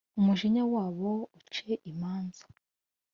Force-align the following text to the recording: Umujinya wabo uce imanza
Umujinya 0.19 0.63
wabo 0.73 1.11
uce 1.39 1.69
imanza 1.91 2.43